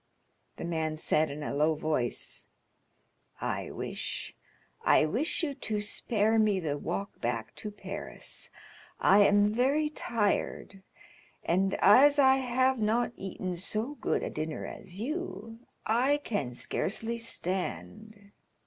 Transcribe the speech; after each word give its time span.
The 0.57 0.65
man 0.65 0.97
said, 0.97 1.29
in 1.29 1.43
a 1.43 1.53
low 1.53 1.75
voice: 1.75 2.47
"I 3.39 3.69
wish—I 3.69 5.05
wish 5.05 5.43
you 5.43 5.53
to 5.53 5.79
spare 5.79 6.39
me 6.39 6.59
the 6.59 6.75
walk 6.75 7.21
back 7.21 7.53
to 7.57 7.69
Paris. 7.69 8.49
I 8.99 9.19
am 9.19 9.53
very 9.53 9.89
tired, 9.91 10.81
and 11.43 11.75
as 11.75 12.17
I 12.17 12.37
have 12.37 12.79
not 12.79 13.11
eaten 13.15 13.55
so 13.55 13.93
good 14.01 14.23
a 14.23 14.31
dinner 14.31 14.65
as 14.65 14.99
you, 14.99 15.59
I 15.85 16.17
can 16.23 16.55
scarcely 16.55 17.19
stand." 17.19 18.31